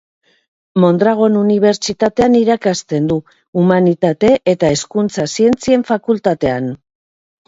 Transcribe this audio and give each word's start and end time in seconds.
Mondragon 0.83 1.33
Unibertsitatean 1.41 2.37
irakasten 2.39 3.09
du, 3.11 3.17
Humanitate 3.63 4.31
eta 4.55 4.71
Hezkuntza 4.77 5.27
Zientzien 5.35 5.85
Fakultatean. 5.91 6.71